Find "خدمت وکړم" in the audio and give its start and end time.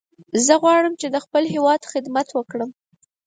1.91-2.69